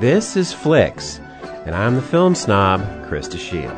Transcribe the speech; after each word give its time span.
This 0.00 0.36
is 0.36 0.52
Flicks, 0.52 1.20
and 1.64 1.72
I'm 1.72 1.94
the 1.94 2.02
film 2.02 2.34
snob, 2.34 2.80
Krista 3.06 3.38
Shield. 3.38 3.70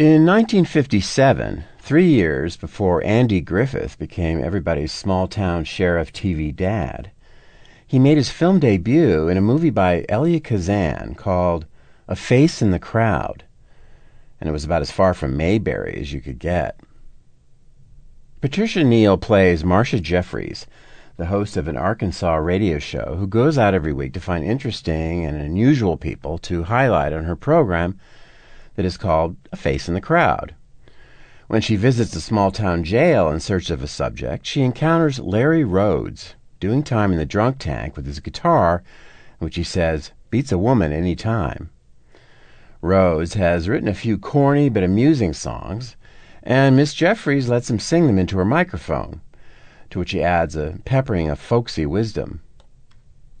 In 0.00 0.24
1957, 0.24 1.64
three 1.78 2.08
years 2.08 2.56
before 2.56 3.04
Andy 3.04 3.42
Griffith 3.42 3.98
became 3.98 4.42
everybody's 4.42 4.92
small 4.92 5.28
town 5.28 5.64
sheriff 5.64 6.10
TV 6.10 6.56
dad, 6.56 7.10
he 7.86 7.98
made 7.98 8.16
his 8.16 8.30
film 8.30 8.60
debut 8.60 9.28
in 9.28 9.36
a 9.36 9.42
movie 9.42 9.68
by 9.68 10.06
Elia 10.08 10.40
Kazan 10.40 11.16
called 11.16 11.66
A 12.08 12.16
Face 12.16 12.62
in 12.62 12.70
the 12.70 12.78
Crowd, 12.78 13.44
and 14.40 14.48
it 14.48 14.52
was 14.52 14.64
about 14.64 14.80
as 14.80 14.90
far 14.90 15.12
from 15.12 15.36
Mayberry 15.36 15.98
as 16.00 16.14
you 16.14 16.22
could 16.22 16.38
get. 16.38 16.80
Patricia 18.40 18.84
Neal 18.84 19.18
plays 19.18 19.64
Marcia 19.64 20.00
Jeffries, 20.00 20.66
the 21.16 21.26
host 21.26 21.56
of 21.56 21.66
an 21.66 21.76
Arkansas 21.76 22.34
radio 22.36 22.78
show 22.78 23.16
who 23.18 23.26
goes 23.26 23.56
out 23.56 23.72
every 23.72 23.92
week 23.92 24.12
to 24.12 24.20
find 24.20 24.44
interesting 24.44 25.24
and 25.24 25.40
unusual 25.40 25.96
people 25.96 26.36
to 26.38 26.64
highlight 26.64 27.12
on 27.12 27.24
her 27.24 27.36
program 27.36 27.98
that 28.74 28.84
is 28.84 28.98
called 28.98 29.36
A 29.50 29.56
Face 29.56 29.88
in 29.88 29.94
the 29.94 30.00
Crowd. 30.00 30.54
When 31.46 31.62
she 31.62 31.76
visits 31.76 32.14
a 32.14 32.20
small 32.20 32.50
town 32.50 32.84
jail 32.84 33.30
in 33.30 33.40
search 33.40 33.70
of 33.70 33.82
a 33.82 33.86
subject, 33.86 34.44
she 34.44 34.62
encounters 34.62 35.18
Larry 35.18 35.64
Rhodes, 35.64 36.34
doing 36.60 36.82
time 36.82 37.12
in 37.12 37.18
the 37.18 37.24
drunk 37.24 37.58
tank 37.58 37.96
with 37.96 38.04
his 38.04 38.20
guitar, 38.20 38.82
which 39.38 39.56
he 39.56 39.64
says 39.64 40.10
beats 40.28 40.52
a 40.52 40.58
woman 40.58 40.92
any 40.92 41.16
time. 41.16 41.70
Rhodes 42.82 43.34
has 43.34 43.68
written 43.68 43.88
a 43.88 43.94
few 43.94 44.18
corny 44.18 44.68
but 44.68 44.82
amusing 44.82 45.32
songs, 45.32 45.96
and 46.42 46.76
Miss 46.76 46.92
Jeffries 46.92 47.48
lets 47.48 47.70
him 47.70 47.78
sing 47.78 48.06
them 48.06 48.18
into 48.18 48.36
her 48.36 48.44
microphone, 48.44 49.22
to 49.90 49.98
which 49.98 50.12
he 50.12 50.22
adds 50.22 50.56
a 50.56 50.78
peppering 50.84 51.28
of 51.28 51.38
folksy 51.38 51.86
wisdom. 51.86 52.40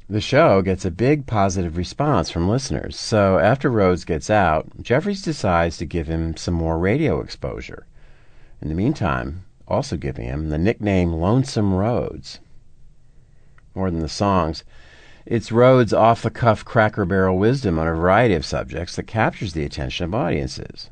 The 0.08 0.20
show 0.20 0.62
gets 0.62 0.84
a 0.84 0.90
big 0.90 1.26
positive 1.26 1.76
response 1.76 2.30
from 2.30 2.48
listeners, 2.48 2.96
so 2.96 3.38
after 3.38 3.68
Rhodes 3.68 4.04
gets 4.04 4.30
out, 4.30 4.68
Jeffries 4.80 5.22
decides 5.22 5.76
to 5.78 5.84
give 5.84 6.06
him 6.06 6.36
some 6.36 6.54
more 6.54 6.78
radio 6.78 7.20
exposure. 7.20 7.86
In 8.62 8.68
the 8.68 8.74
meantime, 8.74 9.44
also 9.66 9.96
giving 9.96 10.26
him 10.26 10.48
the 10.48 10.58
nickname 10.58 11.12
Lonesome 11.12 11.74
Rhodes. 11.74 12.38
More 13.74 13.90
than 13.90 14.00
the 14.00 14.08
songs, 14.08 14.62
it's 15.26 15.50
Rhodes' 15.50 15.92
off 15.92 16.22
the 16.22 16.30
cuff 16.30 16.64
cracker 16.64 17.04
barrel 17.04 17.36
wisdom 17.36 17.78
on 17.78 17.88
a 17.88 17.94
variety 17.94 18.34
of 18.34 18.46
subjects 18.46 18.94
that 18.94 19.08
captures 19.08 19.54
the 19.54 19.64
attention 19.64 20.04
of 20.04 20.14
audiences. 20.14 20.88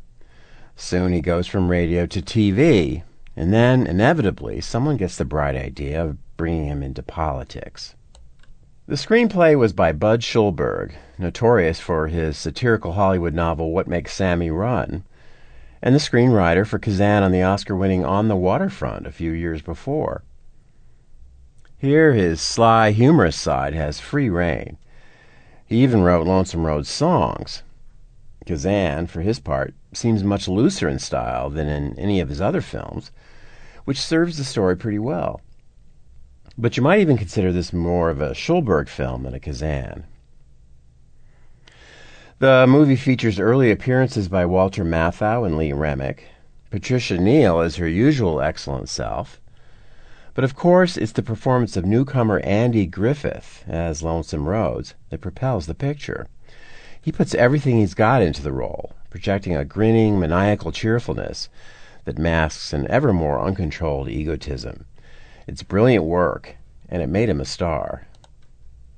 Soon 0.74 1.12
he 1.12 1.20
goes 1.20 1.46
from 1.46 1.70
radio 1.70 2.04
to 2.06 2.20
TV, 2.20 3.04
and 3.36 3.52
then, 3.52 3.86
inevitably, 3.86 4.60
someone 4.60 4.96
gets 4.96 5.16
the 5.16 5.24
bright 5.24 5.56
idea 5.56 6.02
of 6.04 6.36
bringing 6.36 6.66
him 6.66 6.82
into 6.82 7.02
politics. 7.02 7.94
The 8.86 8.96
screenplay 8.96 9.58
was 9.58 9.72
by 9.72 9.92
Budd 9.92 10.20
Schulberg, 10.20 10.92
notorious 11.18 11.80
for 11.80 12.08
his 12.08 12.36
satirical 12.36 12.92
Hollywood 12.92 13.32
novel 13.32 13.72
What 13.72 13.88
Makes 13.88 14.12
Sammy 14.12 14.50
Run, 14.50 15.04
and 15.80 15.94
the 15.94 15.98
screenwriter 15.98 16.66
for 16.66 16.78
Kazan 16.78 17.22
on 17.22 17.32
the 17.32 17.42
Oscar 17.42 17.76
winning 17.76 18.04
On 18.04 18.28
the 18.28 18.36
Waterfront 18.36 19.06
a 19.06 19.12
few 19.12 19.32
years 19.32 19.62
before. 19.62 20.22
Here, 21.78 22.12
his 22.12 22.40
sly, 22.40 22.92
humorous 22.92 23.36
side 23.36 23.74
has 23.74 24.00
free 24.00 24.28
rein. 24.28 24.78
He 25.66 25.82
even 25.82 26.02
wrote 26.02 26.26
Lonesome 26.26 26.64
Rhodes 26.64 26.90
songs. 26.90 27.62
Kazan, 28.46 29.06
for 29.06 29.22
his 29.22 29.40
part, 29.40 29.74
seems 29.96 30.24
much 30.24 30.48
looser 30.48 30.88
in 30.88 30.98
style 30.98 31.50
than 31.50 31.68
in 31.68 31.98
any 31.98 32.20
of 32.20 32.28
his 32.28 32.40
other 32.40 32.60
films, 32.60 33.10
which 33.84 34.00
serves 34.00 34.36
the 34.36 34.44
story 34.44 34.76
pretty 34.76 34.98
well. 34.98 35.40
But 36.56 36.76
you 36.76 36.82
might 36.82 37.00
even 37.00 37.16
consider 37.16 37.52
this 37.52 37.72
more 37.72 38.10
of 38.10 38.20
a 38.20 38.34
Schulberg 38.34 38.88
film 38.88 39.24
than 39.24 39.34
a 39.34 39.40
Kazan. 39.40 40.04
The 42.38 42.66
movie 42.68 42.96
features 42.96 43.38
early 43.38 43.70
appearances 43.70 44.28
by 44.28 44.44
Walter 44.44 44.84
Matthau 44.84 45.46
and 45.46 45.56
Lee 45.56 45.72
Remick, 45.72 46.26
Patricia 46.70 47.16
Neal 47.16 47.60
as 47.60 47.76
her 47.76 47.88
usual 47.88 48.40
excellent 48.40 48.88
self, 48.88 49.40
but 50.34 50.42
of 50.42 50.56
course 50.56 50.96
it's 50.96 51.12
the 51.12 51.22
performance 51.22 51.76
of 51.76 51.84
newcomer 51.84 52.40
Andy 52.40 52.86
Griffith 52.86 53.64
as 53.68 54.02
Lonesome 54.02 54.48
Rhodes 54.48 54.94
that 55.10 55.20
propels 55.20 55.66
the 55.66 55.74
picture. 55.74 56.26
He 57.00 57.12
puts 57.12 57.34
everything 57.34 57.78
he's 57.78 57.94
got 57.94 58.20
into 58.20 58.42
the 58.42 58.52
role, 58.52 58.92
projecting 59.14 59.54
a 59.54 59.64
grinning, 59.64 60.18
maniacal 60.18 60.72
cheerfulness 60.72 61.48
that 62.04 62.18
masks 62.18 62.72
an 62.72 62.84
ever 62.90 63.12
more 63.12 63.40
uncontrolled 63.40 64.08
egotism. 64.08 64.86
It's 65.46 65.62
brilliant 65.62 66.04
work, 66.04 66.56
and 66.88 67.00
it 67.00 67.06
made 67.06 67.28
him 67.28 67.40
a 67.40 67.44
star. 67.44 68.08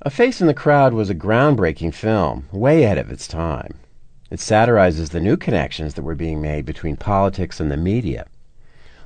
A 0.00 0.08
Face 0.08 0.40
in 0.40 0.46
the 0.46 0.54
Crowd 0.54 0.94
was 0.94 1.10
a 1.10 1.14
groundbreaking 1.14 1.92
film, 1.92 2.46
way 2.50 2.82
ahead 2.82 2.96
of 2.96 3.12
its 3.12 3.28
time. 3.28 3.74
It 4.30 4.40
satirizes 4.40 5.10
the 5.10 5.20
new 5.20 5.36
connections 5.36 5.92
that 5.92 6.02
were 6.02 6.14
being 6.14 6.40
made 6.40 6.64
between 6.64 6.96
politics 6.96 7.60
and 7.60 7.70
the 7.70 7.76
media. 7.76 8.24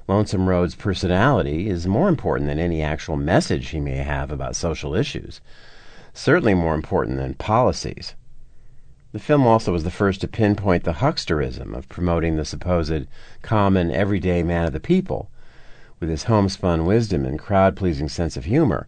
Lonesome 0.06 0.48
Rhodes' 0.48 0.76
personality 0.76 1.68
is 1.68 1.88
more 1.88 2.08
important 2.08 2.46
than 2.48 2.60
any 2.60 2.82
actual 2.82 3.16
message 3.16 3.70
he 3.70 3.80
may 3.80 3.96
have 3.96 4.30
about 4.30 4.54
social 4.54 4.94
issues, 4.94 5.40
certainly 6.14 6.54
more 6.54 6.76
important 6.76 7.16
than 7.16 7.34
policies. 7.34 8.14
The 9.12 9.18
film 9.18 9.44
also 9.44 9.72
was 9.72 9.82
the 9.82 9.90
first 9.90 10.20
to 10.20 10.28
pinpoint 10.28 10.84
the 10.84 10.94
hucksterism 10.94 11.74
of 11.74 11.88
promoting 11.88 12.36
the 12.36 12.44
supposed 12.44 13.08
common, 13.42 13.90
everyday 13.90 14.44
man 14.44 14.66
of 14.66 14.72
the 14.72 14.78
people, 14.78 15.30
with 15.98 16.08
his 16.08 16.24
homespun 16.24 16.86
wisdom 16.86 17.24
and 17.24 17.36
crowd 17.36 17.74
pleasing 17.74 18.08
sense 18.08 18.36
of 18.36 18.44
humor, 18.44 18.86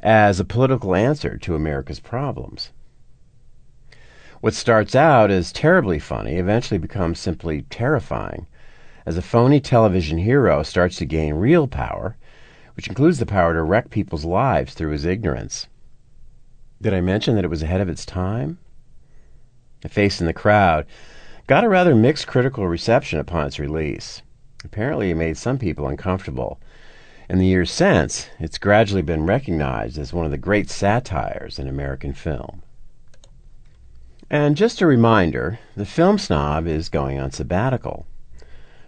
as 0.00 0.38
a 0.38 0.44
political 0.44 0.94
answer 0.94 1.36
to 1.38 1.56
America's 1.56 1.98
problems. 1.98 2.70
What 4.40 4.54
starts 4.54 4.94
out 4.94 5.32
as 5.32 5.52
terribly 5.52 5.98
funny 5.98 6.36
eventually 6.36 6.78
becomes 6.78 7.18
simply 7.18 7.62
terrifying 7.62 8.46
as 9.04 9.16
a 9.16 9.22
phony 9.22 9.60
television 9.60 10.18
hero 10.18 10.62
starts 10.62 10.94
to 10.98 11.04
gain 11.04 11.34
real 11.34 11.66
power, 11.66 12.16
which 12.76 12.86
includes 12.86 13.18
the 13.18 13.26
power 13.26 13.52
to 13.52 13.62
wreck 13.62 13.90
people's 13.90 14.24
lives 14.24 14.74
through 14.74 14.92
his 14.92 15.04
ignorance. 15.04 15.66
Did 16.80 16.94
I 16.94 17.00
mention 17.00 17.34
that 17.34 17.44
it 17.44 17.50
was 17.50 17.64
ahead 17.64 17.80
of 17.80 17.88
its 17.88 18.06
time? 18.06 18.58
Face 19.88 20.20
in 20.20 20.26
the 20.26 20.32
Crowd 20.32 20.86
got 21.46 21.64
a 21.64 21.68
rather 21.68 21.94
mixed 21.94 22.26
critical 22.26 22.68
reception 22.68 23.18
upon 23.18 23.46
its 23.46 23.58
release. 23.58 24.22
Apparently, 24.64 25.10
it 25.10 25.16
made 25.16 25.36
some 25.36 25.58
people 25.58 25.88
uncomfortable. 25.88 26.60
In 27.28 27.38
the 27.38 27.46
years 27.46 27.70
since, 27.70 28.28
it's 28.38 28.58
gradually 28.58 29.02
been 29.02 29.24
recognized 29.24 29.98
as 29.98 30.12
one 30.12 30.24
of 30.24 30.30
the 30.30 30.38
great 30.38 30.68
satires 30.68 31.58
in 31.58 31.66
American 31.66 32.12
film. 32.12 32.62
And 34.28 34.56
just 34.56 34.80
a 34.80 34.86
reminder 34.86 35.58
the 35.76 35.84
film 35.84 36.18
snob 36.18 36.66
is 36.66 36.88
going 36.88 37.18
on 37.18 37.30
sabbatical. 37.30 38.06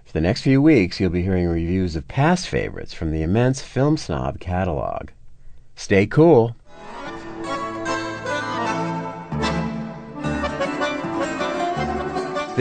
For 0.05 0.13
the 0.13 0.21
next 0.21 0.43
few 0.43 0.61
weeks, 0.61 1.01
you'll 1.01 1.11
be 1.11 1.23
hearing 1.23 1.49
reviews 1.49 1.97
of 1.97 2.07
past 2.07 2.49
favorites 2.49 2.93
from 2.93 3.13
the 3.13 3.23
immense 3.23 3.63
Film 3.63 3.97
Snob 3.97 4.39
catalog. 4.41 5.09
Stay 5.75 6.07
cool. 6.07 6.55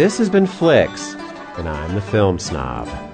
This 0.02 0.18
has 0.18 0.32
been 0.32 0.48
Flicks, 0.48 1.14
and 1.60 1.70
I'm 1.70 1.94
the 1.94 2.02
Film 2.02 2.40
Snob. 2.40 3.11